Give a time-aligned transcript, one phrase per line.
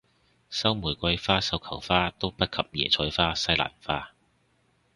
[0.49, 4.13] 收玫瑰花繡球花都不及椰菜花西蘭花